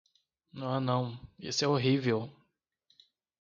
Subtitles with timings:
[0.59, 2.27] Oh não, isso é horrível!